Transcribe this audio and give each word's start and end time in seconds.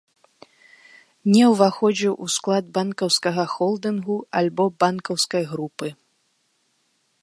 Не 1.33 1.43
ўваходзіў 1.53 2.13
у 2.27 2.31
склад 2.37 2.65
банкаўскага 2.79 3.43
холдынгу, 3.55 4.17
альбо 4.43 4.63
банкаўскай 4.85 5.43
групы. 5.55 5.87